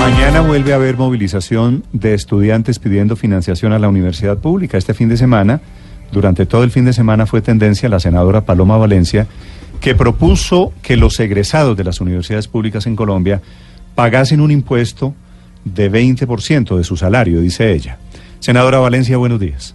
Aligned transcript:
Mañana 0.00 0.40
vuelve 0.40 0.72
a 0.72 0.76
haber 0.76 0.96
movilización 0.96 1.84
de 1.92 2.14
estudiantes 2.14 2.78
pidiendo 2.78 3.16
financiación 3.16 3.74
a 3.74 3.78
la 3.78 3.90
universidad 3.90 4.38
pública. 4.38 4.78
Este 4.78 4.94
fin 4.94 5.10
de 5.10 5.18
semana, 5.18 5.60
durante 6.10 6.46
todo 6.46 6.64
el 6.64 6.70
fin 6.70 6.86
de 6.86 6.94
semana, 6.94 7.26
fue 7.26 7.42
tendencia 7.42 7.86
la 7.90 8.00
senadora 8.00 8.46
Paloma 8.46 8.78
Valencia, 8.78 9.26
que 9.78 9.94
propuso 9.94 10.72
que 10.80 10.96
los 10.96 11.20
egresados 11.20 11.76
de 11.76 11.84
las 11.84 12.00
universidades 12.00 12.48
públicas 12.48 12.86
en 12.86 12.96
Colombia 12.96 13.42
pagasen 13.94 14.40
un 14.40 14.50
impuesto 14.50 15.14
de 15.66 15.92
20% 15.92 16.78
de 16.78 16.84
su 16.84 16.96
salario, 16.96 17.42
dice 17.42 17.70
ella. 17.70 17.98
Senadora 18.38 18.78
Valencia, 18.78 19.18
buenos 19.18 19.38
días. 19.38 19.74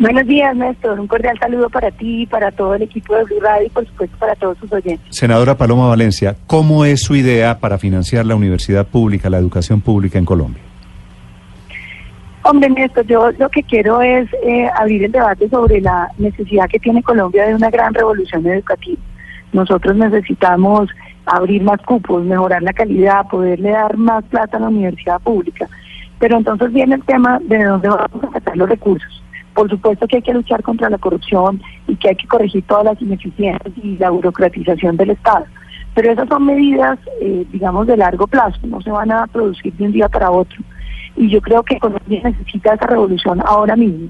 Buenos 0.00 0.26
días, 0.26 0.56
Néstor. 0.56 0.98
Un 0.98 1.06
cordial 1.06 1.38
saludo 1.38 1.68
para 1.68 1.90
ti, 1.90 2.26
para 2.26 2.50
todo 2.50 2.74
el 2.74 2.80
equipo 2.80 3.14
de 3.14 3.24
Blue 3.24 3.40
Radio 3.40 3.66
y, 3.66 3.68
por 3.68 3.86
supuesto, 3.86 4.16
para 4.16 4.34
todos 4.34 4.56
sus 4.56 4.72
oyentes. 4.72 5.14
Senadora 5.14 5.58
Paloma 5.58 5.88
Valencia, 5.88 6.36
¿cómo 6.46 6.86
es 6.86 7.02
su 7.02 7.14
idea 7.14 7.58
para 7.58 7.76
financiar 7.76 8.24
la 8.24 8.34
universidad 8.34 8.86
pública, 8.86 9.28
la 9.28 9.36
educación 9.36 9.82
pública 9.82 10.18
en 10.18 10.24
Colombia? 10.24 10.62
Hombre, 12.44 12.70
Néstor, 12.70 13.04
yo 13.08 13.30
lo 13.32 13.50
que 13.50 13.62
quiero 13.62 14.00
es 14.00 14.26
eh, 14.42 14.70
abrir 14.74 15.04
el 15.04 15.12
debate 15.12 15.50
sobre 15.50 15.82
la 15.82 16.08
necesidad 16.16 16.66
que 16.70 16.78
tiene 16.78 17.02
Colombia 17.02 17.46
de 17.46 17.54
una 17.54 17.68
gran 17.68 17.92
revolución 17.92 18.46
educativa. 18.46 19.02
Nosotros 19.52 19.96
necesitamos 19.96 20.88
abrir 21.26 21.62
más 21.62 21.78
cupos, 21.82 22.24
mejorar 22.24 22.62
la 22.62 22.72
calidad, 22.72 23.26
poderle 23.30 23.72
dar 23.72 23.98
más 23.98 24.24
plata 24.24 24.56
a 24.56 24.60
la 24.60 24.68
universidad 24.68 25.20
pública. 25.20 25.68
Pero 26.18 26.38
entonces 26.38 26.72
viene 26.72 26.94
el 26.94 27.04
tema 27.04 27.38
de 27.42 27.64
dónde 27.64 27.90
vamos 27.90 28.24
a 28.24 28.32
sacar 28.32 28.56
los 28.56 28.66
recursos. 28.66 29.20
Por 29.54 29.68
supuesto 29.68 30.06
que 30.06 30.16
hay 30.16 30.22
que 30.22 30.34
luchar 30.34 30.62
contra 30.62 30.88
la 30.90 30.98
corrupción 30.98 31.60
y 31.88 31.96
que 31.96 32.10
hay 32.10 32.16
que 32.16 32.28
corregir 32.28 32.64
todas 32.66 32.84
las 32.84 33.02
ineficiencias 33.02 33.72
y 33.82 33.96
la 33.98 34.10
burocratización 34.10 34.96
del 34.96 35.10
Estado. 35.10 35.46
Pero 35.94 36.12
esas 36.12 36.28
son 36.28 36.46
medidas, 36.46 36.98
eh, 37.20 37.44
digamos, 37.50 37.86
de 37.86 37.96
largo 37.96 38.26
plazo, 38.26 38.58
no 38.64 38.80
se 38.80 38.90
van 38.90 39.10
a 39.10 39.26
producir 39.26 39.72
de 39.74 39.84
un 39.86 39.92
día 39.92 40.08
para 40.08 40.30
otro. 40.30 40.58
Y 41.16 41.28
yo 41.28 41.40
creo 41.40 41.62
que 41.64 41.78
Colombia 41.78 42.20
necesita 42.22 42.74
esa 42.74 42.86
revolución 42.86 43.42
ahora 43.44 43.74
mismo. 43.74 44.08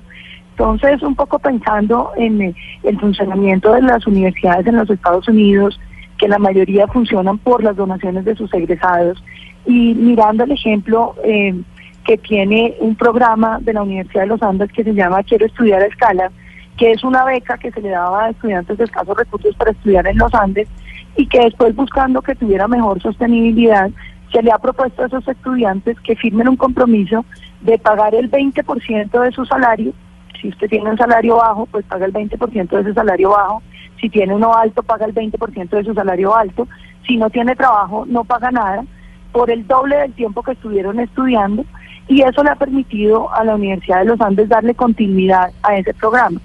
Entonces, 0.51 1.03
un 1.03 1.15
poco 1.15 1.39
pensando 1.39 2.13
en 2.17 2.43
eh, 2.43 2.55
el 2.83 3.01
funcionamiento 3.01 3.73
de 3.73 3.81
las 3.81 4.07
universidades 4.07 4.67
en 4.67 4.77
los 4.77 4.91
Estados 4.91 5.27
Unidos, 5.27 5.81
que 6.19 6.29
la 6.29 6.39
mayoría 6.39 6.87
funcionan 6.87 7.39
por 7.39 7.65
las 7.65 7.77
donaciones 7.77 8.27
de 8.27 8.37
sus 8.37 8.53
egresados, 8.53 9.23
y 9.65 9.95
mirando 9.95 10.45
el 10.45 10.53
ejemplo 10.53 11.15
eh, 11.25 11.55
que 12.05 12.17
tiene 12.19 12.75
un 12.81 12.97
programa 12.97 13.59
de 13.61 13.73
la 13.73 13.83
Universidad 13.83 14.23
de 14.23 14.29
los 14.29 14.43
Andes 14.43 14.73
que 14.73 14.85
se 14.85 14.95
llama 14.95 15.23
Quiero 15.23 15.47
estudiar 15.47 15.83
a 15.83 15.87
escala, 15.87 16.31
que 16.77 16.93
es 16.93 17.05
una 17.05 17.25
beca 17.25 17.59
que 17.59 17.71
se 17.71 17.81
le 17.81 17.91
daba 17.91 18.25
a 18.25 18.31
estudiantes 18.31 18.79
de 18.79 18.85
escasos 18.85 19.17
recursos 19.17 19.55
para 19.57 19.73
estudiar 19.73 20.07
en 20.07 20.19
los 20.19 20.33
Andes 20.35 20.69
y 21.17 21.27
que 21.27 21.41
después 21.41 21.75
buscando 21.75 22.23
que 22.23 22.35
tuviera 22.35 22.69
mejor 22.69 23.01
sostenibilidad, 23.03 23.91
se 24.33 24.43
le 24.43 24.53
ha 24.53 24.59
propuesto 24.59 25.03
a 25.03 25.07
esos 25.07 25.27
estudiantes 25.27 25.99
que 26.01 26.17
firmen 26.17 26.49
un 26.49 26.57
compromiso 26.57 27.25
de 27.61 27.79
pagar 27.79 28.15
el 28.15 28.31
20% 28.31 29.21
de 29.21 29.33
su 29.33 29.45
salario. 29.45 29.93
Si 30.41 30.49
usted 30.49 30.69
tiene 30.69 30.91
un 30.91 30.97
salario 30.97 31.37
bajo, 31.37 31.67
pues 31.67 31.85
paga 31.85 32.07
el 32.07 32.13
20% 32.13 32.69
de 32.69 32.81
ese 32.81 32.95
salario 32.95 33.31
bajo. 33.31 33.63
Si 34.01 34.09
tiene 34.09 34.35
uno 34.35 34.55
alto, 34.55 34.83
paga 34.83 35.05
el 35.05 35.15
20% 35.15 35.69
de 35.69 35.85
su 35.85 35.95
salario 35.95 36.35
alto. 36.35 36.67
Si 37.07 37.17
no 37.17 37.29
tiene 37.29 37.57
trabajo, 37.57 38.07
no 38.07 38.25
paga 38.25 38.51
nada 38.51 38.85
por 39.33 39.51
el 39.51 39.67
doble 39.67 39.97
del 39.97 40.13
tiempo 40.15 40.43
que 40.43 40.53
estuvieron 40.53 40.99
estudiando 41.01 41.65
y 42.11 42.23
eso 42.23 42.43
le 42.43 42.51
ha 42.51 42.57
permitido 42.57 43.33
a 43.33 43.45
la 43.45 43.55
Universidad 43.55 44.01
de 44.01 44.07
los 44.07 44.21
Andes 44.21 44.49
darle 44.49 44.75
continuidad 44.75 45.53
a 45.63 45.77
ese 45.77 45.95
programa. 45.95 46.41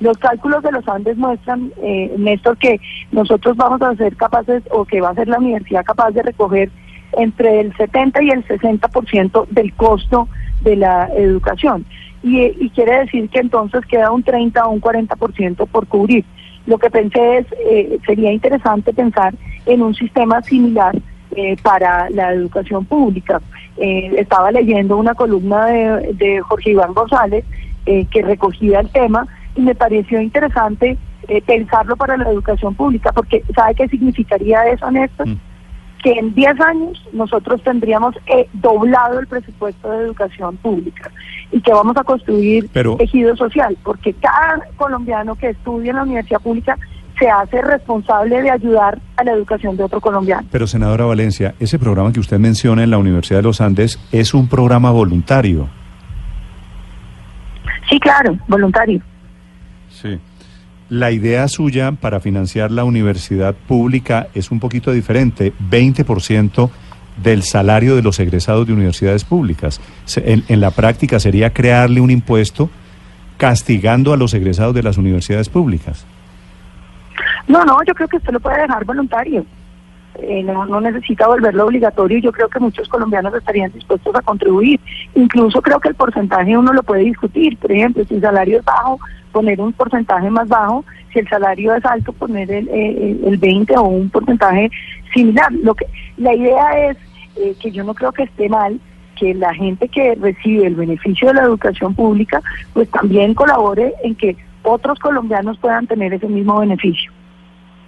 Los 0.00 0.16
cálculos 0.16 0.62
de 0.62 0.72
los 0.72 0.88
Andes 0.88 1.18
muestran, 1.18 1.70
eh, 1.82 2.14
Néstor, 2.16 2.56
que 2.56 2.80
nosotros 3.12 3.54
vamos 3.54 3.82
a 3.82 3.94
ser 3.96 4.16
capaces, 4.16 4.62
o 4.70 4.86
que 4.86 5.02
va 5.02 5.10
a 5.10 5.14
ser 5.14 5.28
la 5.28 5.36
universidad 5.36 5.84
capaz 5.84 6.12
de 6.12 6.22
recoger 6.22 6.70
entre 7.12 7.60
el 7.60 7.76
70 7.76 8.22
y 8.22 8.30
el 8.30 8.46
60% 8.46 9.46
del 9.50 9.74
costo 9.74 10.26
de 10.62 10.76
la 10.76 11.10
educación. 11.14 11.84
Y, 12.22 12.70
quiere 12.70 13.00
decir 13.00 13.28
que 13.28 13.40
entonces 13.40 13.84
queda 13.84 14.12
un 14.12 14.22
30 14.22 14.64
o 14.64 14.70
un 14.70 14.80
40% 14.80 15.66
por 15.66 15.86
cubrir. 15.86 16.24
Lo 16.64 16.78
que 16.78 16.88
pensé 16.88 17.38
es, 17.38 17.46
eh, 17.70 17.98
sería 18.06 18.32
interesante 18.32 18.94
pensar 18.94 19.34
en 19.66 19.82
un 19.82 19.94
sistema 19.94 20.40
similar 20.40 20.96
eh, 21.36 21.56
para 21.62 22.08
la 22.08 22.32
educación 22.32 22.86
pública. 22.86 23.42
Eh, 23.82 24.14
estaba 24.18 24.52
leyendo 24.52 24.98
una 24.98 25.14
columna 25.14 25.64
de, 25.64 26.42
Jorge 26.46 26.72
Iván 26.72 26.92
González 26.92 27.46
eh, 27.86 28.04
que 28.10 28.20
recogía 28.20 28.80
el 28.80 28.90
tema 28.90 29.26
y 29.56 29.62
me 29.62 29.74
pareció 29.74 30.20
interesante 30.20 30.98
eh, 31.28 31.40
pensarlo 31.40 31.96
para 31.96 32.18
la 32.18 32.28
educación 32.28 32.74
pública, 32.74 33.10
porque 33.10 33.42
¿sabe 33.54 33.74
qué 33.76 33.88
significaría 33.88 34.68
eso, 34.68 34.90
Néstor? 34.90 35.28
Mm. 35.28 35.40
Que 36.02 36.12
en 36.12 36.34
10 36.34 36.60
años 36.60 37.08
nosotros 37.14 37.62
tendríamos 37.62 38.14
doblado 38.52 39.18
el 39.18 39.26
presupuesto 39.26 39.90
de 39.90 40.04
educación 40.04 40.58
pública 40.58 41.10
y 41.50 41.62
que 41.62 41.72
vamos 41.72 41.96
a 41.96 42.04
construir 42.04 42.68
tejido 42.98 43.34
social, 43.34 43.78
porque 43.82 44.12
cada 44.12 44.60
colombiano 44.76 45.36
que 45.36 45.50
estudia 45.50 45.90
en 45.90 45.96
la 45.96 46.02
universidad 46.02 46.40
pública 46.42 46.78
se 47.20 47.28
hace 47.28 47.60
responsable 47.60 48.40
de 48.40 48.50
ayudar 48.50 48.98
a 49.16 49.22
la 49.22 49.32
educación 49.32 49.76
de 49.76 49.84
otro 49.84 50.00
colombiano. 50.00 50.48
Pero 50.50 50.66
senadora 50.66 51.04
Valencia, 51.04 51.54
ese 51.60 51.78
programa 51.78 52.12
que 52.12 52.18
usted 52.18 52.38
menciona 52.38 52.82
en 52.82 52.90
la 52.90 52.98
Universidad 52.98 53.40
de 53.40 53.42
los 53.42 53.60
Andes 53.60 54.00
es 54.10 54.32
un 54.32 54.48
programa 54.48 54.90
voluntario. 54.90 55.68
Sí, 57.90 58.00
claro, 58.00 58.38
voluntario. 58.48 59.02
Sí. 59.90 60.18
La 60.88 61.10
idea 61.10 61.46
suya 61.46 61.92
para 61.92 62.20
financiar 62.20 62.70
la 62.70 62.84
universidad 62.84 63.54
pública 63.54 64.28
es 64.34 64.50
un 64.50 64.58
poquito 64.58 64.90
diferente, 64.90 65.52
20% 65.70 66.70
del 67.22 67.42
salario 67.42 67.96
de 67.96 68.02
los 68.02 68.18
egresados 68.18 68.66
de 68.66 68.72
universidades 68.72 69.24
públicas. 69.24 69.78
En, 70.16 70.42
en 70.48 70.60
la 70.60 70.70
práctica 70.70 71.20
sería 71.20 71.52
crearle 71.52 72.00
un 72.00 72.10
impuesto 72.10 72.70
castigando 73.36 74.14
a 74.14 74.16
los 74.16 74.32
egresados 74.32 74.74
de 74.74 74.82
las 74.82 74.96
universidades 74.96 75.50
públicas. 75.50 76.06
No, 77.50 77.64
no, 77.64 77.82
yo 77.84 77.94
creo 77.94 78.06
que 78.06 78.18
usted 78.18 78.32
lo 78.32 78.38
puede 78.38 78.62
dejar 78.62 78.84
voluntario. 78.84 79.44
Eh, 80.22 80.42
no, 80.44 80.66
no 80.66 80.80
necesita 80.80 81.26
volverlo 81.26 81.66
obligatorio 81.66 82.18
y 82.18 82.22
yo 82.22 82.30
creo 82.30 82.48
que 82.48 82.60
muchos 82.60 82.88
colombianos 82.88 83.34
estarían 83.34 83.72
dispuestos 83.72 84.14
a 84.14 84.22
contribuir. 84.22 84.78
Incluso 85.16 85.60
creo 85.60 85.80
que 85.80 85.88
el 85.88 85.96
porcentaje 85.96 86.56
uno 86.56 86.72
lo 86.72 86.84
puede 86.84 87.02
discutir. 87.02 87.56
Por 87.58 87.72
ejemplo, 87.72 88.04
si 88.04 88.14
el 88.14 88.20
salario 88.20 88.58
es 88.58 88.64
bajo, 88.64 89.00
poner 89.32 89.60
un 89.60 89.72
porcentaje 89.72 90.30
más 90.30 90.46
bajo. 90.46 90.84
Si 91.12 91.18
el 91.18 91.28
salario 91.28 91.74
es 91.74 91.84
alto, 91.84 92.12
poner 92.12 92.52
el, 92.52 92.68
eh, 92.68 93.18
el 93.26 93.36
20 93.36 93.76
o 93.78 93.82
un 93.82 94.10
porcentaje 94.10 94.70
similar. 95.12 95.50
Lo 95.52 95.74
que 95.74 95.86
La 96.18 96.32
idea 96.32 96.90
es 96.90 96.96
eh, 97.36 97.56
que 97.60 97.72
yo 97.72 97.82
no 97.82 97.94
creo 97.94 98.12
que 98.12 98.22
esté 98.24 98.48
mal 98.48 98.78
que 99.16 99.34
la 99.34 99.52
gente 99.54 99.88
que 99.88 100.14
recibe 100.14 100.68
el 100.68 100.76
beneficio 100.76 101.28
de 101.28 101.34
la 101.34 101.42
educación 101.42 101.96
pública, 101.96 102.40
pues 102.74 102.88
también 102.90 103.34
colabore 103.34 103.92
en 104.04 104.14
que 104.14 104.36
otros 104.62 105.00
colombianos 105.00 105.58
puedan 105.58 105.88
tener 105.88 106.14
ese 106.14 106.28
mismo 106.28 106.60
beneficio. 106.60 107.10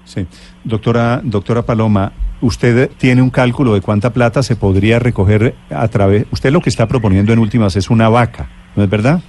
Sí. 0.05 0.27
Doctora, 0.65 1.21
doctora 1.23 1.63
Paloma, 1.63 2.13
usted 2.41 2.91
tiene 2.99 3.23
un 3.23 3.31
cálculo 3.31 3.75
de 3.75 3.81
cuánta 3.81 4.13
plata 4.13 4.43
se 4.43 4.57
podría 4.57 4.99
recoger 4.99 5.55
a 5.71 5.89
través... 5.89 6.27
Usted 6.31 6.51
lo 6.51 6.61
que 6.61 6.71
está 6.71 6.87
proponiendo 6.87 7.33
en 7.33 7.39
últimas 7.39 7.77
es 7.77 7.89
una 7.89 8.09
vaca, 8.09 8.49
¿no 8.77 8.83
es 8.83 8.91
verdad? 8.91 9.21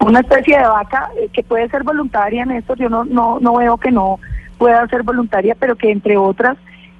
Una 0.00 0.20
especie 0.20 0.58
de 0.58 0.66
vaca 0.66 1.10
eh, 1.16 1.28
que 1.32 1.42
puede 1.42 1.68
ser 1.68 1.82
voluntaria 1.82 2.42
en 2.42 2.64
yo 2.78 2.88
no, 2.88 3.04
no, 3.04 3.38
no 3.40 3.56
veo 3.56 3.76
que 3.76 3.90
no 3.90 4.18
pueda 4.58 4.86
ser 4.88 5.02
voluntaria, 5.02 5.54
pero 5.58 5.76
que 5.76 5.90
entre 5.90 6.16
otras 6.16 6.56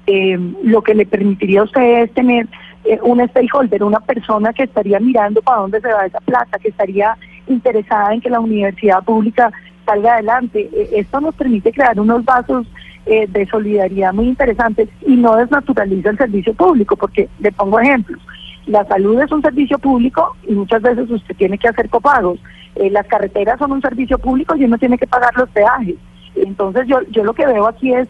eh, 0.07 0.37
lo 0.63 0.81
que 0.81 0.93
le 0.93 1.05
permitiría 1.05 1.61
a 1.61 1.63
usted 1.63 2.03
es 2.03 2.13
tener 2.13 2.47
eh, 2.83 2.99
un 3.01 3.27
stakeholder, 3.27 3.83
una 3.83 3.99
persona 3.99 4.53
que 4.53 4.63
estaría 4.63 4.99
mirando 4.99 5.41
para 5.41 5.61
dónde 5.61 5.81
se 5.81 5.91
va 5.91 6.05
esa 6.05 6.19
plata, 6.19 6.59
que 6.59 6.69
estaría 6.69 7.17
interesada 7.47 8.13
en 8.13 8.21
que 8.21 8.29
la 8.29 8.39
universidad 8.39 9.03
pública 9.03 9.51
salga 9.85 10.13
adelante. 10.13 10.69
E, 10.73 10.99
esto 10.99 11.21
nos 11.21 11.35
permite 11.35 11.71
crear 11.71 11.99
unos 11.99 12.23
vasos 12.25 12.67
eh, 13.05 13.27
de 13.27 13.45
solidaridad 13.45 14.13
muy 14.13 14.27
interesantes 14.27 14.89
y 15.05 15.15
no 15.15 15.35
desnaturaliza 15.35 16.09
el 16.09 16.17
servicio 16.17 16.53
público, 16.53 16.95
porque 16.95 17.29
le 17.39 17.51
pongo 17.51 17.79
ejemplos. 17.79 18.19
La 18.65 18.83
salud 18.85 19.21
es 19.21 19.31
un 19.31 19.41
servicio 19.41 19.77
público 19.77 20.35
y 20.47 20.53
muchas 20.53 20.81
veces 20.81 21.09
usted 21.09 21.35
tiene 21.35 21.57
que 21.57 21.67
hacer 21.67 21.87
copagos. 21.89 22.39
Eh, 22.75 22.89
las 22.89 23.05
carreteras 23.05 23.59
son 23.59 23.71
un 23.71 23.81
servicio 23.81 24.17
público 24.17 24.55
y 24.55 24.65
uno 24.65 24.77
tiene 24.77 24.97
que 24.97 25.07
pagar 25.07 25.35
los 25.37 25.49
peajes. 25.49 25.95
Entonces 26.35 26.87
yo, 26.87 26.99
yo 27.11 27.23
lo 27.23 27.33
que 27.33 27.45
veo 27.45 27.67
aquí 27.67 27.93
es 27.93 28.07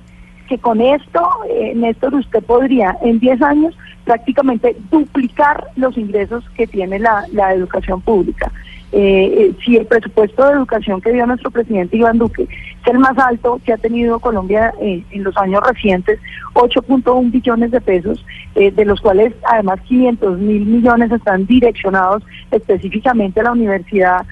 que 0.48 0.57
con 0.57 0.80
esto, 0.80 1.28
eh, 1.50 1.74
Néstor, 1.75 2.16
usted 2.16 2.44
podría 2.44 2.95
en 3.01 3.19
10 3.19 3.42
años 3.42 3.78
prácticamente 4.06 4.75
duplicar 4.92 5.68
los 5.75 5.98
ingresos 5.98 6.48
que 6.51 6.68
tiene 6.68 7.00
la, 7.00 7.25
la 7.33 7.54
educación 7.54 8.01
pública. 8.01 8.51
Eh, 8.91 9.49
eh, 9.49 9.55
si 9.63 9.77
el 9.77 9.85
presupuesto 9.85 10.45
de 10.45 10.53
educación 10.53 11.01
que 11.01 11.11
dio 11.11 11.25
nuestro 11.25 11.51
presidente 11.51 11.97
Iván 11.97 12.17
Duque 12.17 12.43
es 12.43 12.87
el 12.87 12.99
más 12.99 13.17
alto 13.17 13.59
que 13.65 13.73
ha 13.73 13.77
tenido 13.77 14.19
Colombia 14.19 14.73
eh, 14.79 15.03
en 15.11 15.23
los 15.23 15.35
años 15.37 15.61
recientes, 15.67 16.19
8.1 16.53 17.31
billones 17.31 17.71
de 17.71 17.81
pesos, 17.81 18.25
de 18.53 18.85
los 18.85 19.01
cuales 19.01 19.33
además 19.49 19.81
500 19.81 20.39
mil 20.39 20.65
millones 20.65 21.11
están 21.11 21.45
direccionados 21.45 22.23
específicamente 22.51 23.41
a 23.41 23.43
la 23.43 23.51
universidad 23.51 24.25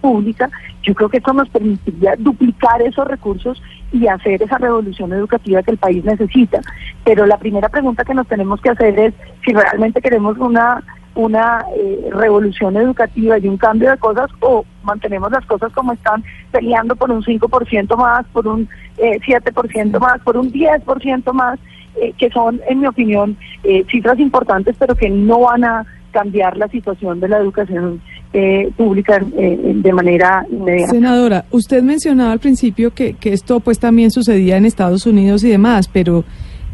pública, 0.00 0.48
Yo 0.82 0.94
creo 0.94 1.08
que 1.08 1.18
esto 1.18 1.32
nos 1.32 1.48
permitiría 1.50 2.14
duplicar 2.16 2.80
esos 2.80 3.06
recursos 3.06 3.60
y 3.92 4.06
hacer 4.06 4.40
esa 4.40 4.56
revolución 4.56 5.12
educativa 5.12 5.62
que 5.62 5.72
el 5.72 5.76
país 5.76 6.04
necesita. 6.04 6.60
Pero 7.04 7.26
la 7.26 7.36
primera 7.36 7.68
pregunta 7.68 8.04
que 8.04 8.14
nos 8.14 8.28
tenemos 8.28 8.60
que 8.60 8.70
hacer 8.70 8.98
es 8.98 9.14
si 9.44 9.52
realmente 9.52 10.00
queremos 10.00 10.38
una 10.38 10.82
una 11.14 11.64
eh, 11.76 12.10
revolución 12.12 12.76
educativa 12.76 13.38
y 13.38 13.48
un 13.48 13.56
cambio 13.56 13.90
de 13.90 13.98
cosas 13.98 14.30
o 14.40 14.64
mantenemos 14.82 15.30
las 15.30 15.44
cosas 15.46 15.72
como 15.72 15.92
están 15.92 16.24
peleando 16.50 16.96
por 16.96 17.10
un 17.10 17.22
5% 17.22 17.96
más, 17.96 18.26
por 18.32 18.46
un 18.46 18.68
eh, 18.98 19.18
7% 19.20 20.00
más, 20.00 20.20
por 20.22 20.36
un 20.36 20.52
10% 20.52 21.32
más, 21.32 21.58
eh, 21.96 22.12
que 22.18 22.28
son, 22.30 22.60
en 22.68 22.80
mi 22.80 22.88
opinión, 22.88 23.36
eh, 23.62 23.84
cifras 23.88 24.18
importantes, 24.18 24.74
pero 24.78 24.96
que 24.96 25.08
no 25.08 25.40
van 25.40 25.62
a 25.64 25.86
cambiar 26.10 26.56
la 26.56 26.66
situación 26.68 27.20
de 27.20 27.28
la 27.28 27.38
educación 27.38 28.00
eh, 28.32 28.70
pública 28.76 29.20
de 29.20 29.92
manera 29.92 30.44
inmediata. 30.50 30.92
Senadora, 30.92 31.44
usted 31.50 31.82
mencionaba 31.82 32.32
al 32.32 32.40
principio 32.40 32.92
que, 32.92 33.14
que 33.14 33.32
esto 33.32 33.60
pues 33.60 33.78
también 33.78 34.10
sucedía 34.10 34.56
en 34.56 34.64
Estados 34.64 35.06
Unidos 35.06 35.44
y 35.44 35.50
demás, 35.50 35.88
pero 35.88 36.24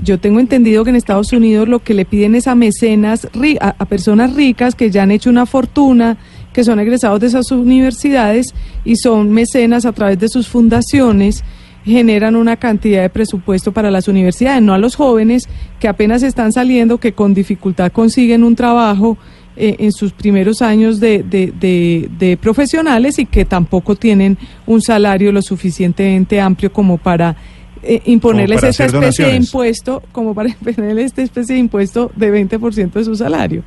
yo 0.03 0.19
tengo 0.19 0.41
entendido 0.41 0.85
que 0.85 0.91
en 0.91 0.97
Estados 0.97 1.33
Unidos 1.33 1.69
lo 1.69 1.81
que 1.81 1.95
le 1.95 2.05
piden 2.05 2.35
es 2.35 2.47
a 2.47 2.55
mecenas, 2.55 3.29
a, 3.61 3.85
personas 3.87 4.35
ricas 4.35 4.75
que 4.75 4.91
ya 4.91 5.03
han 5.03 5.11
hecho 5.11 5.31
una 5.31 5.47
fortuna, 5.47 6.19
que 6.53 6.65
son 6.65 6.81
egresados 6.81 7.21
de 7.21 7.29
esas 7.29 7.51
universidades 7.51 8.55
y 8.85 8.97
son 8.97 9.31
mecenas 9.31 9.87
a 9.87 9.93
través 9.93 10.19
de 10.19 10.29
sus 10.29 10.49
fundaciones 10.49 11.45
generan 11.85 12.37
una 12.37 12.57
cantidad 12.57 13.01
de 13.01 13.09
presupuesto 13.09 13.73
para 13.73 13.91
las 13.91 14.07
universidades, 14.07 14.63
no 14.63 14.75
a 14.75 14.79
los 14.79 14.97
jóvenes 14.97 15.49
que 15.79 15.89
apenas 15.89 16.23
están 16.23 16.53
saliendo, 16.53 16.99
que 16.99 17.13
con 17.13 17.33
dificultad 17.33 17.91
consiguen 17.91 18.45
un 18.45 18.55
trabajo 18.55 19.17
eh, 19.57 19.77
en 19.81 19.93
sus 19.93 20.13
primeros 20.13 20.63
años 20.63 21.01
de, 21.01 21.23
de, 21.23 22.39
profesionales 22.41 23.19
y 23.19 23.27
que 23.27 23.45
tampoco 23.45 23.97
tienen 23.97 24.39
un 24.67 24.81
salario 24.81 25.33
lo 25.33 25.43
suficientemente 25.43 26.41
amplio 26.41 26.73
como 26.73 26.99
para 26.99 27.37
eh, 27.83 28.03
imponerles 28.05 28.63
esta 28.63 28.85
especie 28.85 29.27
de 29.27 29.37
impuesto, 29.37 30.03
como 30.13 30.35
para 30.35 30.49
imponerles 30.67 31.07
esta 31.07 31.23
especie 31.23 31.55
de 31.55 31.61
impuesto 31.61 32.11
de 32.17 32.33
20% 32.33 32.93
de 32.93 33.05
su 33.05 33.15
salario. 33.15 33.63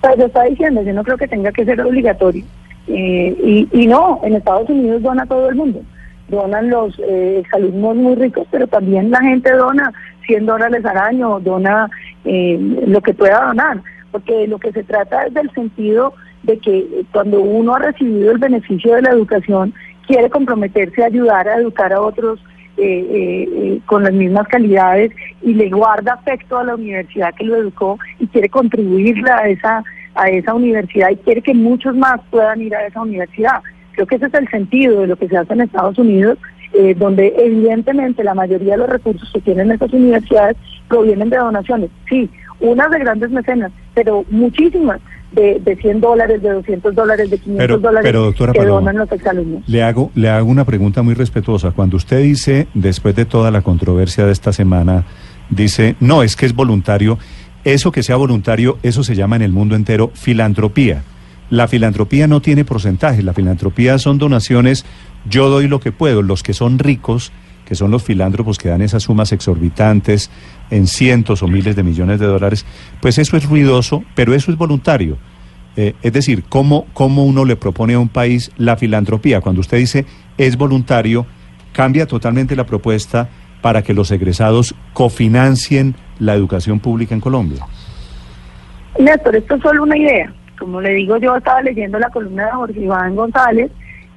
Pues 0.00 0.18
está 0.18 0.44
diciendo, 0.44 0.82
yo 0.82 0.92
no 0.94 1.04
creo 1.04 1.18
que 1.18 1.28
tenga 1.28 1.52
que 1.52 1.64
ser 1.64 1.80
obligatorio. 1.80 2.44
Eh, 2.86 3.36
y, 3.72 3.82
y 3.82 3.86
no, 3.86 4.20
en 4.24 4.34
Estados 4.34 4.68
Unidos 4.70 5.02
dona 5.02 5.26
todo 5.26 5.48
el 5.50 5.56
mundo. 5.56 5.82
Donan 6.28 6.70
los 6.70 6.98
eh, 7.06 7.42
alumnos 7.52 7.96
muy 7.96 8.14
ricos, 8.14 8.46
pero 8.50 8.66
también 8.66 9.10
la 9.10 9.20
gente 9.20 9.52
dona 9.52 9.92
100 10.26 10.46
dólares 10.46 10.84
al 10.84 10.96
año, 10.96 11.40
dona 11.40 11.90
eh, 12.24 12.58
lo 12.86 13.00
que 13.00 13.14
pueda 13.14 13.46
donar. 13.46 13.82
Porque 14.10 14.46
lo 14.48 14.58
que 14.58 14.72
se 14.72 14.82
trata 14.84 15.24
es 15.24 15.34
del 15.34 15.50
sentido 15.52 16.14
de 16.42 16.58
que 16.58 17.04
cuando 17.12 17.40
uno 17.40 17.74
ha 17.74 17.80
recibido 17.80 18.32
el 18.32 18.38
beneficio 18.38 18.94
de 18.94 19.02
la 19.02 19.10
educación, 19.10 19.74
quiere 20.06 20.30
comprometerse 20.30 21.02
a 21.02 21.06
ayudar 21.06 21.46
a 21.46 21.56
educar 21.56 21.92
a 21.92 22.00
otros 22.00 22.40
eh, 22.80 23.48
eh, 23.52 23.80
con 23.86 24.02
las 24.02 24.12
mismas 24.12 24.48
calidades 24.48 25.12
y 25.42 25.54
le 25.54 25.68
guarda 25.68 26.14
afecto 26.14 26.58
a 26.58 26.64
la 26.64 26.74
universidad 26.74 27.34
que 27.34 27.44
lo 27.44 27.56
educó 27.56 27.98
y 28.18 28.26
quiere 28.26 28.48
contribuirle 28.48 29.30
a 29.30 29.48
esa, 29.48 29.84
a 30.14 30.30
esa 30.30 30.54
universidad 30.54 31.10
y 31.10 31.16
quiere 31.16 31.42
que 31.42 31.54
muchos 31.54 31.94
más 31.94 32.20
puedan 32.30 32.62
ir 32.62 32.74
a 32.74 32.86
esa 32.86 33.02
universidad. 33.02 33.62
Creo 33.92 34.06
que 34.06 34.16
ese 34.16 34.26
es 34.26 34.34
el 34.34 34.48
sentido 34.48 35.00
de 35.00 35.08
lo 35.08 35.16
que 35.16 35.28
se 35.28 35.36
hace 35.36 35.52
en 35.52 35.60
Estados 35.60 35.98
Unidos, 35.98 36.38
eh, 36.72 36.94
donde 36.94 37.34
evidentemente 37.36 38.24
la 38.24 38.34
mayoría 38.34 38.72
de 38.72 38.78
los 38.78 38.88
recursos 38.88 39.30
que 39.32 39.40
tienen 39.40 39.72
estas 39.72 39.92
universidades 39.92 40.56
provienen 40.88 41.30
de 41.30 41.36
donaciones. 41.36 41.90
Sí, 42.08 42.30
unas 42.60 42.90
de 42.90 42.98
grandes 42.98 43.30
mecenas, 43.30 43.72
pero 43.94 44.24
muchísimas 44.30 45.00
de, 45.32 45.60
de 45.60 45.76
100 45.76 46.00
dólares, 46.00 46.42
de 46.42 46.50
200 46.50 46.94
dólares, 46.94 47.30
de 47.30 47.38
500 47.38 47.82
dólares 47.82 48.12
que 48.52 48.64
donan 48.64 48.96
los 48.96 49.10
exalumnos. 49.12 49.62
Le 49.66 49.82
hago, 49.82 50.10
le 50.14 50.28
hago 50.28 50.48
una 50.48 50.64
pregunta 50.64 51.02
muy 51.02 51.14
respetuosa. 51.14 51.70
Cuando 51.70 51.96
usted 51.96 52.22
dice, 52.22 52.66
después 52.74 53.14
de 53.14 53.24
toda 53.24 53.50
la 53.50 53.62
controversia 53.62 54.26
de 54.26 54.32
esta 54.32 54.52
semana, 54.52 55.04
dice, 55.50 55.96
no, 56.00 56.22
es 56.22 56.36
que 56.36 56.46
es 56.46 56.54
voluntario, 56.54 57.18
eso 57.64 57.92
que 57.92 58.02
sea 58.02 58.16
voluntario, 58.16 58.78
eso 58.82 59.04
se 59.04 59.14
llama 59.14 59.36
en 59.36 59.42
el 59.42 59.52
mundo 59.52 59.76
entero 59.76 60.10
filantropía. 60.14 61.02
La 61.50 61.66
filantropía 61.68 62.26
no 62.26 62.40
tiene 62.40 62.64
porcentaje, 62.64 63.22
la 63.22 63.34
filantropía 63.34 63.98
son 63.98 64.18
donaciones, 64.18 64.84
yo 65.28 65.48
doy 65.48 65.68
lo 65.68 65.80
que 65.80 65.92
puedo, 65.92 66.22
los 66.22 66.42
que 66.42 66.54
son 66.54 66.78
ricos 66.78 67.32
que 67.70 67.76
son 67.76 67.92
los 67.92 68.02
filántropos 68.02 68.58
que 68.58 68.68
dan 68.68 68.82
esas 68.82 69.04
sumas 69.04 69.30
exorbitantes 69.30 70.28
en 70.72 70.88
cientos 70.88 71.40
o 71.44 71.46
miles 71.46 71.76
de 71.76 71.84
millones 71.84 72.18
de 72.18 72.26
dólares, 72.26 72.66
pues 73.00 73.16
eso 73.16 73.36
es 73.36 73.48
ruidoso, 73.48 74.02
pero 74.16 74.34
eso 74.34 74.50
es 74.50 74.58
voluntario. 74.58 75.18
Eh, 75.76 75.94
es 76.02 76.12
decir, 76.12 76.42
¿cómo, 76.48 76.86
¿cómo 76.94 77.24
uno 77.24 77.44
le 77.44 77.54
propone 77.54 77.94
a 77.94 78.00
un 78.00 78.08
país 78.08 78.50
la 78.56 78.76
filantropía? 78.76 79.40
Cuando 79.40 79.60
usted 79.60 79.78
dice 79.78 80.04
es 80.36 80.56
voluntario, 80.56 81.26
cambia 81.72 82.06
totalmente 82.06 82.56
la 82.56 82.66
propuesta 82.66 83.28
para 83.62 83.82
que 83.82 83.94
los 83.94 84.10
egresados 84.10 84.74
cofinancien 84.92 85.94
la 86.18 86.34
educación 86.34 86.80
pública 86.80 87.14
en 87.14 87.20
Colombia. 87.20 87.64
Néstor, 88.98 89.36
esto 89.36 89.54
es 89.54 89.62
solo 89.62 89.84
una 89.84 89.96
idea. 89.96 90.34
Como 90.58 90.80
le 90.80 90.90
digo, 90.94 91.18
yo 91.18 91.36
estaba 91.36 91.62
leyendo 91.62 92.00
la 92.00 92.10
columna 92.10 92.46
de 92.46 92.50
Jorge 92.50 92.80
Iván 92.80 93.14
González 93.14 93.70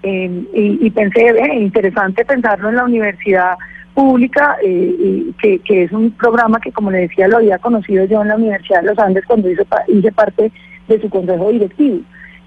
eh, 0.04 0.46
y, 0.54 0.90
pensé, 0.92 1.30
eh, 1.30 1.56
interesante 1.60 2.26
pensarlo 2.26 2.70
en 2.70 2.76
la 2.76 2.84
universidad 2.84 3.56
pública, 3.94 4.58
eh, 4.64 5.32
que, 5.42 5.60
que, 5.60 5.84
es 5.84 5.92
un 5.92 6.12
programa 6.12 6.60
que, 6.60 6.72
como 6.72 6.92
le 6.92 7.00
decía, 7.00 7.28
lo 7.28 7.38
había 7.38 7.58
conocido 7.60 8.06
yo 8.06 8.22
en 8.22 8.28
la 8.30 8.36
Universidad 8.36 8.82
de 8.82 8.88
los 8.88 9.00
Andes 9.00 9.26
cuando 9.26 9.50
hice, 9.50 9.66
hice 9.88 10.12
parte 10.12 10.52
de 10.88 11.02
su 11.02 11.10
consejo 11.10 11.52
directivo. 11.52 12.00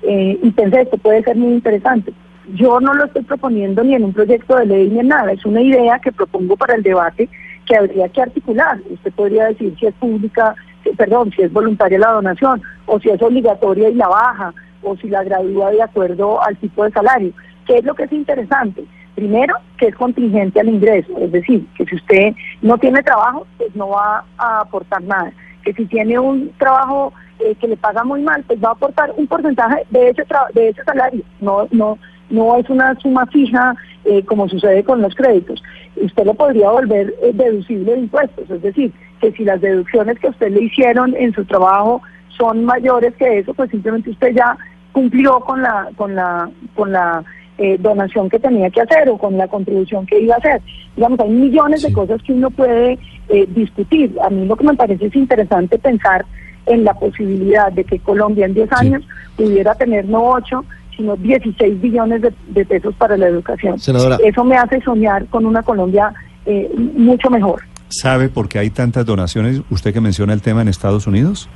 Eh, 0.02 0.38
y 0.42 0.50
pensé, 0.50 0.82
esto 0.82 0.98
puede 0.98 1.22
ser 1.22 1.36
muy 1.36 1.54
interesante. 1.54 2.12
Yo 2.54 2.80
no 2.80 2.94
lo 2.94 3.06
estoy 3.06 3.22
proponiendo 3.22 3.82
ni 3.82 3.94
en 3.94 4.04
un 4.04 4.12
proyecto 4.12 4.56
de 4.56 4.66
ley 4.66 4.88
ni 4.88 5.00
en 5.00 5.08
nada, 5.08 5.32
es 5.32 5.44
una 5.44 5.60
idea 5.60 5.98
que 5.98 6.12
propongo 6.12 6.56
para 6.56 6.74
el 6.74 6.82
debate 6.82 7.28
que 7.66 7.76
habría 7.76 8.08
que 8.08 8.22
articular. 8.22 8.78
Usted 8.88 9.12
podría 9.12 9.46
decir 9.46 9.74
si 9.80 9.86
es 9.86 9.94
pública, 9.94 10.54
perdón, 10.96 11.32
si 11.34 11.42
es 11.42 11.52
voluntaria 11.52 11.98
la 11.98 12.12
donación, 12.12 12.62
o 12.86 13.00
si 13.00 13.08
es 13.08 13.20
obligatoria 13.20 13.88
y 13.88 13.94
la 13.94 14.06
baja, 14.06 14.54
o 14.82 14.96
si 14.96 15.08
la 15.08 15.24
gradúa 15.24 15.70
de 15.70 15.82
acuerdo 15.82 16.42
al 16.42 16.56
tipo 16.56 16.84
de 16.84 16.90
salario. 16.90 17.32
¿Qué 17.66 17.78
es 17.78 17.84
lo 17.84 17.94
que 17.94 18.04
es 18.04 18.12
interesante? 18.12 18.84
Primero, 19.14 19.54
que 19.78 19.86
es 19.86 19.94
contingente 19.94 20.60
al 20.60 20.68
ingreso, 20.68 21.12
es 21.18 21.32
decir, 21.32 21.66
que 21.76 21.86
si 21.86 21.96
usted 21.96 22.34
no 22.60 22.76
tiene 22.78 23.02
trabajo, 23.02 23.46
pues 23.56 23.74
no 23.74 23.88
va 23.88 24.24
a 24.36 24.60
aportar 24.60 25.02
nada. 25.02 25.32
Que 25.64 25.72
si 25.72 25.86
tiene 25.86 26.18
un 26.18 26.52
trabajo 26.58 27.12
eh, 27.40 27.54
que 27.54 27.66
le 27.66 27.76
paga 27.76 28.04
muy 28.04 28.20
mal, 28.22 28.44
pues 28.46 28.62
va 28.62 28.68
a 28.68 28.72
aportar 28.72 29.12
un 29.16 29.26
porcentaje 29.26 29.84
de 29.90 30.10
ese 30.10 30.24
de 30.54 30.68
ese 30.68 30.84
salario. 30.84 31.22
No, 31.40 31.66
no, 31.70 31.98
no 32.30 32.56
es 32.56 32.68
una 32.68 32.94
suma 32.96 33.26
fija 33.26 33.74
eh, 34.04 34.24
como 34.24 34.48
sucede 34.48 34.84
con 34.84 35.02
los 35.02 35.14
créditos. 35.14 35.62
Usted 35.96 36.24
lo 36.24 36.34
podría 36.34 36.70
volver 36.70 37.14
eh, 37.22 37.32
deducible 37.34 37.92
de 37.92 38.00
impuestos, 38.00 38.50
es 38.50 38.62
decir, 38.62 38.92
que 39.20 39.32
si 39.32 39.44
las 39.44 39.60
deducciones 39.60 40.18
que 40.18 40.28
usted 40.28 40.50
le 40.50 40.64
hicieron 40.64 41.14
en 41.16 41.32
su 41.32 41.44
trabajo 41.44 42.02
son 42.36 42.64
mayores 42.64 43.14
que 43.16 43.38
eso, 43.38 43.54
pues 43.54 43.70
simplemente 43.70 44.10
usted 44.10 44.34
ya 44.34 44.56
cumplió 44.92 45.40
con 45.40 45.62
la 45.62 45.88
con 45.96 46.14
la 46.14 46.50
con 46.74 46.92
la 46.92 47.22
eh, 47.58 47.76
donación 47.78 48.28
que 48.28 48.38
tenía 48.38 48.68
que 48.70 48.82
hacer 48.82 49.08
o 49.08 49.16
con 49.16 49.36
la 49.38 49.48
contribución 49.48 50.06
que 50.06 50.20
iba 50.20 50.34
a 50.34 50.38
hacer. 50.38 50.60
Digamos, 50.94 51.18
hay 51.20 51.30
millones 51.30 51.82
de 51.82 51.92
cosas 51.92 52.22
que 52.22 52.32
uno 52.32 52.50
puede 52.50 52.98
eh, 53.28 53.46
discutir. 53.48 54.14
A 54.22 54.30
mí 54.30 54.46
lo 54.46 54.56
que 54.56 54.64
me 54.64 54.74
parece 54.74 55.06
es 55.06 55.16
interesante 55.16 55.78
pensar 55.78 56.24
en 56.66 56.84
la 56.84 56.94
posibilidad 56.94 57.72
de 57.72 57.84
que 57.84 57.98
Colombia 57.98 58.46
en 58.46 58.54
10 58.54 58.72
años 58.72 59.08
pudiera 59.36 59.74
tener 59.74 60.04
no 60.06 60.22
8, 60.30 60.64
sino 60.96 61.16
16 61.16 61.80
billones 61.80 62.22
de, 62.48 62.64
pesos 62.66 62.94
para 62.96 63.16
la 63.16 63.28
educación. 63.28 63.76
Eso 63.76 64.44
me 64.44 64.56
hace 64.56 64.80
soñar 64.82 65.26
con 65.26 65.46
una 65.46 65.62
Colombia 65.62 66.12
eh, 66.44 66.70
mucho 66.94 67.30
mejor. 67.30 67.62
¿Sabe 67.88 68.28
por 68.28 68.48
qué 68.48 68.58
hay 68.58 68.70
tantas 68.70 69.06
donaciones? 69.06 69.62
Usted 69.70 69.94
que 69.94 70.00
menciona 70.00 70.32
el 70.32 70.42
tema 70.42 70.62
en 70.62 70.68
Estados 70.68 71.06
Unidos 71.06 71.48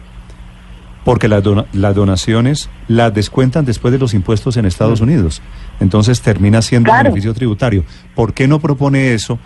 porque 1.05 1.29
las, 1.29 1.43
las 1.73 1.95
donaciones 1.95 2.71
las 2.89 3.15
descuentan 3.15 3.65
después 3.65 3.93
de 3.93 3.99
los 3.99 4.15
impuestos 4.15 4.57
en 4.57 4.67
Estados. 4.67 5.01
Unidos. 5.01 5.41
Entonces 5.79 6.21
termina 6.21 6.63
siendo 6.63 6.91
un 6.91 6.99
beneficio 6.99 7.33
tributario. 7.33 7.85
¿Por 8.15 8.35
qué 8.35 8.49
no 8.49 8.59
propone 8.59 9.15
eso? 9.15 9.39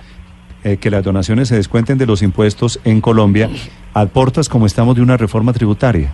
Eh, 0.64 0.78
que 0.78 0.90
las 0.90 1.04
donaciones 1.04 1.48
se 1.48 1.56
descuenten 1.56 1.98
de 1.98 2.06
los 2.06 2.22
impuestos 2.22 2.80
en 2.84 3.02
Colombia, 3.02 3.50
aportas 3.92 4.48
como 4.48 4.64
estamos 4.64 4.96
de 4.96 5.02
una 5.02 5.18
reforma 5.18 5.52
tributaria. 5.52 6.12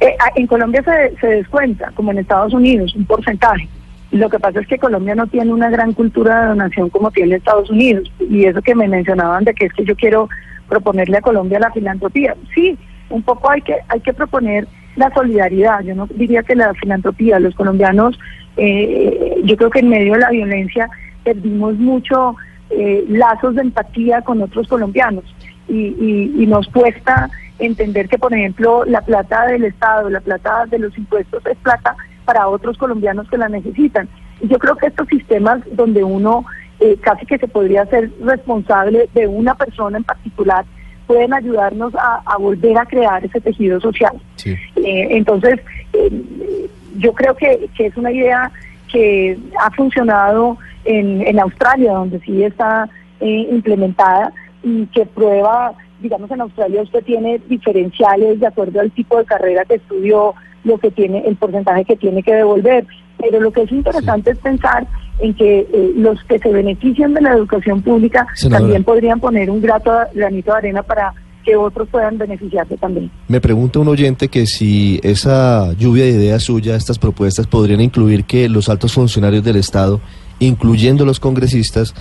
Eh, 0.00 0.16
en 0.36 0.46
Colombia 0.46 0.82
se, 0.82 1.16
se 1.20 1.26
descuenta, 1.26 1.92
como 1.94 2.12
en 2.12 2.18
Estados 2.18 2.54
Unidos, 2.54 2.94
un 2.96 3.04
porcentaje. 3.04 3.68
Lo 4.10 4.30
que 4.30 4.38
pasa 4.38 4.60
es 4.60 4.66
que 4.66 4.78
Colombia 4.78 5.14
no 5.14 5.26
tiene 5.26 5.52
una 5.52 5.68
gran 5.68 5.92
cultura 5.92 6.42
de 6.42 6.48
donación 6.48 6.88
como 6.88 7.10
tiene 7.10 7.36
Estados 7.36 7.68
Unidos. 7.68 8.10
Y 8.30 8.44
eso 8.44 8.62
que 8.62 8.74
me 8.74 8.88
mencionaban 8.88 9.44
de 9.44 9.52
que 9.52 9.66
es 9.66 9.72
que 9.74 9.84
yo 9.84 9.94
quiero 9.94 10.28
proponerle 10.68 11.18
a 11.18 11.22
Colombia 11.22 11.58
la 11.58 11.70
filantropía. 11.72 12.34
Sí, 12.54 12.78
un 13.10 13.22
poco 13.22 13.50
hay 13.50 13.62
que, 13.62 13.76
hay 13.88 14.00
que 14.00 14.12
proponer 14.12 14.66
la 14.96 15.12
solidaridad. 15.12 15.80
Yo 15.82 15.94
no 15.94 16.06
diría 16.06 16.42
que 16.42 16.54
la 16.54 16.72
filantropía, 16.74 17.38
los 17.38 17.54
colombianos, 17.54 18.18
eh, 18.56 19.40
yo 19.44 19.56
creo 19.56 19.70
que 19.70 19.80
en 19.80 19.88
medio 19.88 20.14
de 20.14 20.20
la 20.20 20.30
violencia 20.30 20.88
perdimos 21.24 21.74
mucho 21.76 22.36
eh, 22.70 23.04
lazos 23.08 23.54
de 23.54 23.62
empatía 23.62 24.22
con 24.22 24.42
otros 24.42 24.66
colombianos 24.66 25.24
y, 25.68 26.32
y, 26.36 26.46
nos 26.46 26.66
cuesta 26.68 27.28
entender 27.58 28.08
que, 28.08 28.18
por 28.18 28.32
ejemplo, 28.32 28.84
la 28.84 29.00
plata 29.02 29.46
del 29.46 29.64
Estado, 29.64 30.08
la 30.10 30.20
plata 30.20 30.66
de 30.66 30.78
los 30.78 30.96
impuestos 30.96 31.44
es 31.46 31.56
plata 31.58 31.96
para 32.24 32.48
otros 32.48 32.78
colombianos 32.78 33.28
que 33.28 33.38
la 33.38 33.48
necesitan. 33.48 34.08
Y 34.40 34.48
yo 34.48 34.58
creo 34.58 34.76
que 34.76 34.86
estos 34.86 35.08
sistemas 35.08 35.60
donde 35.72 36.04
uno 36.04 36.44
eh, 36.78 36.96
casi 37.00 37.24
que 37.24 37.38
se 37.38 37.48
podría 37.48 37.86
ser 37.86 38.10
responsable 38.20 39.08
de 39.14 39.26
una 39.26 39.54
persona 39.54 39.98
en 39.98 40.04
particular 40.04 40.64
pueden 41.06 41.32
ayudarnos 41.32 41.94
a, 41.94 42.36
volver 42.38 42.78
a 42.78 42.86
crear 42.86 43.24
ese 43.24 43.40
tejido 43.40 43.80
social. 43.80 44.16
Eh, 44.44 45.08
entonces, 45.10 45.60
eh, 45.92 46.68
yo 46.98 47.12
creo 47.12 47.34
que, 47.34 47.68
que, 47.76 47.86
es 47.86 47.96
una 47.96 48.10
idea 48.12 48.50
que 48.90 49.38
ha 49.60 49.70
funcionado 49.70 50.58
en, 50.84 51.26
en 51.26 51.38
Australia, 51.40 51.92
donde 51.92 52.20
sí 52.20 52.42
está 52.42 52.88
implementada 53.20 54.32
y 54.62 54.86
que 54.86 55.06
prueba, 55.06 55.72
digamos, 56.00 56.30
en 56.30 56.42
Australia 56.42 56.82
usted 56.82 57.02
tiene 57.04 57.40
diferenciales 57.48 58.40
de 58.40 58.46
acuerdo 58.46 58.80
al 58.80 58.90
tipo 58.90 59.16
de 59.16 59.24
carrera 59.24 59.64
que 59.64 59.76
estudió, 59.76 60.34
lo 60.66 60.78
que 60.78 60.90
tiene, 60.90 61.22
el 61.26 61.36
porcentaje 61.36 61.84
que 61.84 61.96
tiene 61.96 62.22
que 62.22 62.34
devolver. 62.34 62.86
Pero 63.18 63.40
lo 63.40 63.50
que 63.50 63.62
es 63.62 63.72
interesante 63.72 64.32
es 64.32 64.38
pensar 64.38 64.86
en 65.20 65.32
que 65.32 65.60
eh, 65.60 65.92
los 65.96 66.22
que 66.24 66.38
se 66.38 66.50
benefician 66.50 67.14
de 67.14 67.22
la 67.22 67.32
educación 67.32 67.80
pública 67.80 68.26
también 68.50 68.84
podrían 68.84 69.20
poner 69.20 69.50
un 69.50 69.62
grato 69.62 69.90
granito 70.12 70.52
de 70.52 70.58
arena 70.58 70.82
para 70.82 71.14
que 71.42 71.56
otros 71.56 71.88
puedan 71.88 72.18
beneficiarse 72.18 72.76
también. 72.76 73.10
Me 73.28 73.40
pregunta 73.40 73.78
un 73.78 73.88
oyente 73.88 74.28
que 74.28 74.46
si 74.46 75.00
esa 75.04 75.72
lluvia 75.74 76.04
de 76.04 76.10
ideas 76.10 76.42
suya, 76.42 76.74
estas 76.74 76.98
propuestas 76.98 77.46
podrían 77.46 77.80
incluir 77.80 78.24
que 78.24 78.48
los 78.48 78.68
altos 78.68 78.92
funcionarios 78.92 79.44
del 79.44 79.56
Estado, 79.56 80.00
incluyendo 80.40 81.06
los 81.06 81.20
congresistas, 81.20 81.94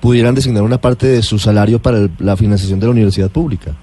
pudieran 0.00 0.34
designar 0.34 0.62
una 0.62 0.78
parte 0.78 1.06
de 1.06 1.22
su 1.22 1.38
salario 1.38 1.80
para 1.80 2.08
la 2.18 2.36
financiación 2.36 2.78
de 2.78 2.86
la 2.86 2.92
universidad 2.92 3.30
pública. 3.30 3.74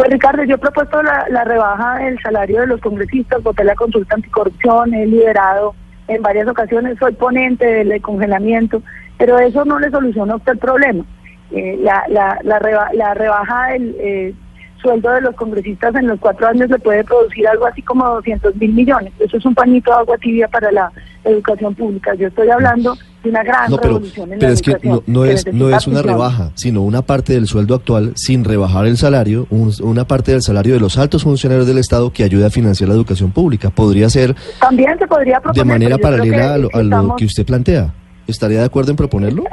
Pues 0.00 0.12
Ricardo, 0.12 0.42
yo 0.44 0.54
he 0.54 0.58
propuesto 0.58 1.02
la, 1.02 1.26
la 1.28 1.44
rebaja 1.44 1.98
del 1.98 2.18
salario 2.22 2.60
de 2.60 2.68
los 2.68 2.80
congresistas, 2.80 3.42
voté 3.42 3.64
la 3.64 3.74
consulta 3.74 4.14
anticorrupción, 4.14 4.94
he 4.94 5.04
liderado 5.04 5.74
en 6.08 6.22
varias 6.22 6.48
ocasiones, 6.48 6.96
soy 6.98 7.12
ponente 7.12 7.66
del 7.66 8.00
congelamiento, 8.00 8.82
pero 9.18 9.38
eso 9.38 9.62
no 9.66 9.78
le 9.78 9.90
soluciona 9.90 10.32
a 10.32 10.36
usted 10.36 10.52
el 10.52 10.58
problema. 10.58 11.04
Eh, 11.50 11.78
la, 11.82 12.02
la, 12.08 12.38
la, 12.42 13.12
rebaja 13.12 13.66
del 13.72 13.94
eh, 14.00 14.34
sueldo 14.80 15.10
de 15.10 15.20
los 15.20 15.34
congresistas 15.34 15.94
en 15.94 16.06
los 16.06 16.18
cuatro 16.18 16.46
años 16.48 16.70
le 16.70 16.78
puede 16.78 17.04
producir 17.04 17.46
algo 17.46 17.66
así 17.66 17.82
como 17.82 18.08
200 18.08 18.56
mil 18.56 18.72
millones. 18.72 19.12
Eso 19.18 19.36
es 19.36 19.44
un 19.44 19.54
pañito 19.54 19.90
de 19.90 19.98
agua 19.98 20.16
tibia 20.16 20.48
para 20.48 20.72
la 20.72 20.90
educación 21.24 21.74
pública. 21.74 22.14
Yo 22.14 22.28
estoy 22.28 22.48
hablando 22.50 22.96
de 23.22 23.30
una 23.30 23.42
gran 23.42 23.70
revolución 23.70 24.32
en 24.32 24.38
pero 24.38 24.48
la 24.48 24.54
es 24.54 24.62
que 24.62 24.76
no, 25.06 25.24
es, 25.24 25.52
no 25.52 25.68
es 25.74 25.86
una 25.86 26.02
rebaja, 26.02 26.52
sino 26.54 26.82
una 26.82 27.02
parte 27.02 27.34
del 27.34 27.46
sueldo 27.46 27.74
actual 27.74 28.12
sin 28.16 28.44
rebajar 28.44 28.86
el 28.86 28.96
salario, 28.96 29.46
una 29.50 30.06
parte 30.06 30.32
del 30.32 30.42
salario 30.42 30.74
de 30.74 30.80
los 30.80 30.98
altos 30.98 31.24
funcionarios 31.24 31.66
del 31.66 31.78
Estado 31.78 32.12
que 32.12 32.24
ayuda 32.24 32.46
a 32.46 32.50
financiar 32.50 32.88
la 32.88 32.94
educación 32.94 33.30
pública. 33.30 33.70
Podría 33.70 34.08
ser 34.08 34.34
También 34.58 34.98
se 34.98 35.06
podría 35.06 35.40
de 35.52 35.64
manera 35.64 35.98
paralela 35.98 36.54
a, 36.54 36.58
lo, 36.58 37.16
que 37.16 37.24
usted 37.24 37.44
plantea. 37.44 37.92
¿Estaría 38.26 38.60
de 38.60 38.66
acuerdo 38.66 38.90
en 38.90 38.96
proponerlo? 38.96 39.44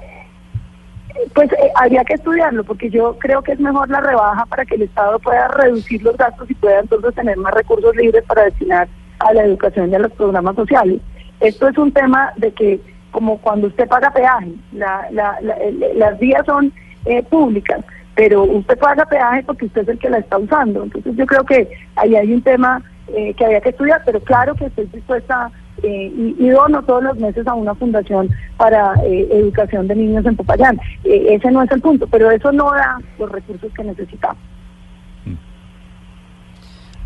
Pues 1.33 1.51
eh, 1.51 1.71
habría 1.75 2.03
que 2.03 2.13
estudiarlo, 2.13 2.63
porque 2.63 2.89
yo 2.89 3.17
creo 3.19 3.41
que 3.41 3.51
es 3.51 3.59
mejor 3.59 3.89
la 3.89 4.01
rebaja 4.01 4.45
para 4.45 4.65
que 4.65 4.75
el 4.75 4.83
Estado 4.83 5.19
pueda 5.19 5.47
reducir 5.49 6.01
los 6.03 6.15
gastos 6.15 6.49
y 6.49 6.53
pueda 6.55 6.79
entonces 6.79 7.13
tener 7.15 7.37
más 7.37 7.53
recursos 7.53 7.95
libres 7.95 8.23
para 8.27 8.43
destinar 8.43 8.87
a 9.19 9.33
la 9.33 9.43
educación 9.43 9.91
y 9.91 9.95
a 9.95 9.99
los 9.99 10.11
programas 10.13 10.55
sociales. 10.55 11.01
Esto 11.39 11.67
es 11.67 11.77
un 11.77 11.91
tema 11.91 12.31
de 12.37 12.51
que 12.51 12.79
como 13.11 13.37
cuando 13.39 13.67
usted 13.67 13.87
paga 13.87 14.11
peaje, 14.11 14.51
las 14.71 16.19
vías 16.19 16.45
son 16.45 16.71
eh, 17.05 17.23
públicas, 17.23 17.83
pero 18.15 18.43
usted 18.43 18.77
paga 18.77 19.05
peaje 19.05 19.43
porque 19.43 19.65
usted 19.65 19.81
es 19.83 19.89
el 19.89 19.99
que 19.99 20.09
la 20.09 20.19
está 20.19 20.37
usando. 20.37 20.83
Entonces 20.83 21.15
yo 21.15 21.25
creo 21.25 21.43
que 21.43 21.67
ahí 21.95 22.15
hay 22.15 22.33
un 22.33 22.41
tema 22.41 22.81
eh, 23.07 23.33
que 23.33 23.45
había 23.45 23.61
que 23.61 23.69
estudiar, 23.69 24.01
pero 24.05 24.19
claro 24.19 24.55
que 24.55 24.65
estoy 24.65 24.85
dispuesta 24.87 25.49
eh, 25.83 26.11
y, 26.15 26.49
dono 26.49 26.81
todos 26.83 27.03
los 27.03 27.17
meses 27.17 27.47
a 27.47 27.53
una 27.53 27.75
fundación 27.75 28.29
para 28.57 28.93
educación 29.03 29.87
de 29.87 29.95
niños 29.95 30.25
en 30.25 30.35
Popayán. 30.35 30.79
ese 31.03 31.51
no 31.51 31.61
es 31.61 31.71
el 31.71 31.81
punto, 31.81 32.07
pero 32.07 32.31
eso 32.31 32.51
no 32.51 32.71
da 32.71 32.99
los 33.19 33.31
recursos 33.31 33.71
que 33.73 33.83
necesitamos. 33.83 34.37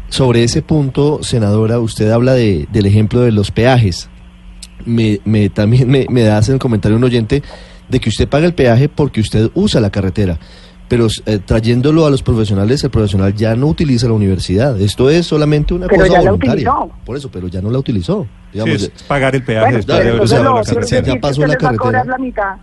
Sobre 0.08 0.44
ese 0.44 0.62
punto, 0.62 1.24
senadora, 1.24 1.80
usted 1.80 2.12
habla 2.12 2.34
de, 2.34 2.68
del 2.70 2.86
ejemplo 2.86 3.22
de 3.22 3.32
los 3.32 3.50
peajes 3.50 4.10
me, 4.86 5.20
me 5.26 5.50
también 5.50 5.90
me, 5.90 6.06
me 6.10 6.28
hace 6.30 6.54
el 6.54 6.60
comentario 6.60 6.98
un 6.98 7.04
oyente 7.04 7.42
de 7.90 8.00
que 8.00 8.10
usted 8.10 8.28
paga 8.28 8.46
el 8.46 8.54
peaje 8.54 8.90
porque 8.90 9.20
usted 9.20 9.50
usa 9.54 9.82
la 9.82 9.90
carretera. 9.90 10.38
Pero 10.88 11.08
eh, 11.26 11.40
trayéndolo 11.40 12.06
a 12.06 12.10
los 12.10 12.22
profesionales, 12.22 12.84
el 12.84 12.90
profesional 12.90 13.34
ya 13.34 13.56
no 13.56 13.68
utiliza 13.68 14.08
la 14.08 14.14
universidad. 14.14 14.80
Esto 14.80 15.10
es 15.10 15.26
solamente 15.26 15.74
una 15.74 15.88
cosa 15.88 16.20
voluntaria. 16.20 16.70
Por 17.06 17.16
eso, 17.16 17.32
pero 17.32 17.48
ya 17.48 17.62
no 17.62 17.70
la 17.70 17.80
utilizó. 17.80 18.28
Digamos, 18.52 18.92
pagar 19.08 19.34
el 19.34 19.42
peaje 19.42 19.78
después 19.78 20.30
de 20.30 20.44
la 20.44 20.62
carretera. 20.64 21.02
Ya 21.02 21.22
pasó 21.22 21.48
la 21.48 21.56
carretera. 21.56 22.04
La 22.04 22.18
mitad. 22.18 22.56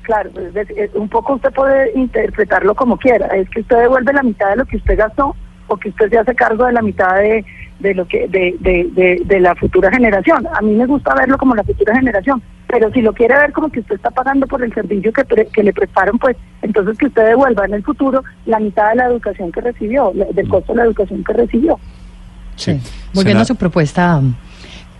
Claro, 0.00 0.30
pues, 0.32 0.54
un 0.94 1.08
poco 1.10 1.34
usted 1.34 1.50
puede 1.52 1.92
interpretarlo 1.94 2.74
como 2.74 2.96
quiera. 2.96 3.26
Es 3.36 3.50
que 3.50 3.60
usted 3.60 3.76
devuelve 3.76 4.14
la 4.14 4.22
mitad 4.22 4.48
de 4.50 4.56
lo 4.56 4.64
que 4.64 4.78
usted 4.78 4.96
gastó 4.96 5.36
o 5.66 5.76
que 5.76 5.90
usted 5.90 6.08
se 6.08 6.18
hace 6.18 6.34
cargo 6.34 6.64
de 6.64 6.72
la 6.72 6.82
mitad 6.82 7.16
de, 7.16 7.44
de 7.78 7.94
lo 7.94 8.06
que 8.06 8.28
de, 8.28 8.56
de, 8.60 9.22
de, 9.24 9.40
la 9.40 9.54
futura 9.54 9.90
generación. 9.90 10.46
A 10.54 10.60
mí 10.62 10.72
me 10.72 10.86
gusta 10.86 11.14
verlo 11.14 11.36
como 11.36 11.54
la 11.54 11.64
futura 11.64 11.94
generación, 11.94 12.42
pero 12.66 12.90
si 12.92 13.02
lo 13.02 13.12
quiere 13.12 13.34
ver 13.34 13.52
como 13.52 13.68
que 13.70 13.80
usted 13.80 13.96
está 13.96 14.10
pagando 14.10 14.46
por 14.46 14.62
el 14.62 14.72
servicio 14.72 15.12
que, 15.12 15.24
que 15.52 15.62
le 15.62 15.72
prestaron, 15.72 16.18
pues 16.18 16.36
entonces 16.62 16.96
que 16.98 17.06
usted 17.06 17.26
devuelva 17.26 17.64
en 17.64 17.74
el 17.74 17.82
futuro 17.82 18.22
la 18.46 18.58
mitad 18.60 18.90
de 18.90 18.96
la 18.96 19.06
educación 19.06 19.52
que 19.52 19.60
recibió, 19.60 20.12
del 20.32 20.48
costo 20.48 20.72
de 20.72 20.78
la 20.78 20.84
educación 20.84 21.24
que 21.24 21.32
recibió. 21.32 21.78
Sí. 22.56 22.80
Volviendo 23.12 23.42
a 23.42 23.44
su 23.44 23.56
propuesta, 23.56 24.20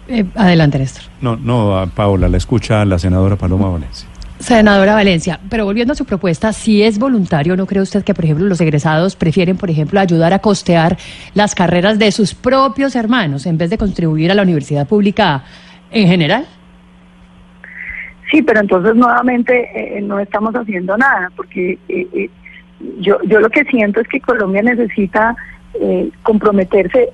eh, 0.09 0.25
adelante, 0.35 0.78
Néstor. 0.78 1.04
No, 1.21 1.37
no, 1.37 1.88
Paola, 1.95 2.28
la 2.28 2.37
escucha 2.37 2.85
la 2.85 2.99
senadora 2.99 3.37
Paloma 3.37 3.69
Valencia. 3.71 4.09
Senadora 4.38 4.95
Valencia, 4.95 5.38
pero 5.49 5.64
volviendo 5.64 5.93
a 5.93 5.97
su 5.97 6.05
propuesta, 6.05 6.53
si 6.53 6.83
es 6.83 6.99
voluntario, 6.99 7.57
¿no 7.57 7.67
cree 7.67 7.83
usted 7.83 8.05
que, 8.05 8.14
por 8.14 8.25
ejemplo, 8.25 8.47
los 8.47 8.61
egresados 8.61 9.17
prefieren, 9.17 9.57
por 9.57 9.71
ejemplo, 9.71 10.00
ayudar 10.00 10.33
a 10.33 10.41
costear 10.41 10.97
las 11.35 11.55
carreras 11.55 11.99
de 11.99 12.11
sus 12.12 12.35
propios 12.35 12.97
hermanos 12.97 13.47
en 13.47 13.59
vez 13.59 13.71
de 13.71 13.79
contribuir 13.79 14.31
a 14.31 14.35
la 14.35 14.43
universidad 14.43 14.87
pública 14.88 15.45
en 15.91 16.09
general? 16.09 16.47
Sí, 18.31 18.43
pero 18.43 18.61
entonces 18.61 18.97
nuevamente 18.97 19.71
eh, 19.75 20.00
no 20.00 20.19
estamos 20.19 20.55
haciendo 20.55 20.97
nada, 20.97 21.31
porque 21.37 21.79
eh, 21.88 22.09
eh, 22.12 22.31
yo, 22.99 23.19
yo 23.25 23.38
lo 23.38 23.49
que 23.49 23.64
siento 23.64 24.00
es 24.00 24.09
que 24.09 24.21
Colombia 24.21 24.62
necesita 24.62 25.37
comprometerse 26.23 27.11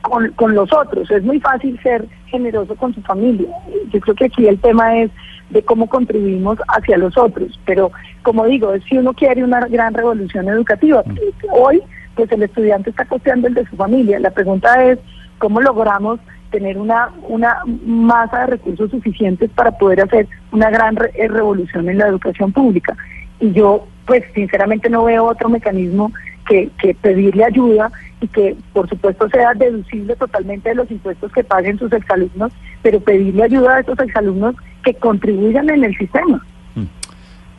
con, 0.00 0.28
con 0.32 0.54
los 0.54 0.72
otros. 0.72 1.10
Es 1.10 1.22
muy 1.22 1.40
fácil 1.40 1.78
ser 1.82 2.06
generoso 2.26 2.74
con 2.76 2.94
su 2.94 3.02
familia. 3.02 3.48
Yo 3.90 4.00
creo 4.00 4.14
que 4.14 4.24
aquí 4.26 4.46
el 4.46 4.58
tema 4.58 4.98
es 4.98 5.10
de 5.52 5.62
cómo 5.62 5.88
contribuimos 5.88 6.58
hacia 6.68 6.96
los 6.96 7.16
otros. 7.16 7.58
Pero, 7.64 7.92
como 8.22 8.46
digo, 8.46 8.72
si 8.88 8.96
uno 8.96 9.12
quiere 9.12 9.44
una 9.44 9.60
gran 9.66 9.94
revolución 9.94 10.48
educativa, 10.48 11.02
mm. 11.04 11.18
hoy, 11.52 11.82
pues 12.14 12.30
el 12.32 12.42
estudiante 12.42 12.90
está 12.90 13.04
costeando 13.04 13.48
el 13.48 13.54
de 13.54 13.66
su 13.66 13.76
familia. 13.76 14.18
La 14.18 14.30
pregunta 14.30 14.82
es, 14.84 14.98
¿cómo 15.38 15.60
logramos 15.60 16.20
tener 16.50 16.78
una, 16.78 17.10
una 17.28 17.58
masa 17.86 18.40
de 18.40 18.46
recursos 18.46 18.90
suficientes 18.90 19.50
para 19.50 19.72
poder 19.72 20.02
hacer 20.02 20.26
una 20.50 20.70
gran 20.70 20.96
eh, 21.14 21.28
revolución 21.28 21.88
en 21.88 21.98
la 21.98 22.08
educación 22.08 22.52
pública? 22.52 22.96
Y 23.40 23.52
yo, 23.52 23.86
pues, 24.06 24.24
sinceramente 24.34 24.88
no 24.88 25.04
veo 25.04 25.24
otro 25.24 25.48
mecanismo 25.48 26.12
que, 26.46 26.70
que 26.80 26.94
pedirle 26.94 27.44
ayuda 27.44 27.90
y 28.20 28.28
que 28.28 28.56
por 28.72 28.88
supuesto 28.88 29.28
sea 29.28 29.52
deducible 29.54 30.14
totalmente 30.16 30.68
de 30.68 30.76
los 30.76 30.90
impuestos 30.90 31.32
que 31.32 31.44
paguen 31.44 31.78
sus 31.78 31.92
exalumnos, 31.92 32.52
pero 32.82 33.00
pedirle 33.00 33.44
ayuda 33.44 33.76
a 33.76 33.80
esos 33.80 33.98
exalumnos 33.98 34.54
que 34.84 34.94
contribuyan 34.94 35.68
en 35.70 35.84
el 35.84 35.96
sistema. 35.96 36.44
Mm. 36.74 36.84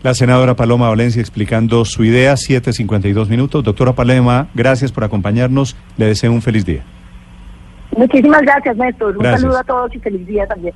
La 0.04 0.14
senadora 0.14 0.56
Paloma 0.56 0.90
Valencia 0.90 1.22
explicando 1.22 1.86
su 1.86 2.04
idea, 2.04 2.34
7.52 2.34 3.30
minutos. 3.30 3.64
Doctora 3.64 3.94
Palema, 3.94 4.48
gracias 4.54 4.92
por 4.92 5.04
acompañarnos. 5.04 5.78
Le 5.98 6.08
deseo 6.08 6.32
un 6.32 6.42
feliz 6.42 6.66
día. 6.66 6.84
Muchísimas 7.96 8.42
gracias, 8.42 8.76
Néstor. 8.76 9.18
Un 9.18 9.24
saludo 9.24 9.58
a 9.58 9.64
todos 9.64 9.96
y 9.96 10.00
feliz 10.00 10.26
día 10.28 10.48
también. 10.48 10.74